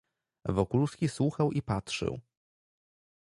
[0.45, 2.19] "Wokulski słuchał i patrzył."